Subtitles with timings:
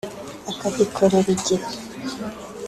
[0.51, 1.67] akagikorera igihe